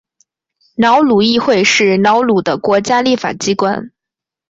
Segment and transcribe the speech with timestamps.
[0.77, 3.91] 瑙鲁议会是瑙鲁的国家立法机关。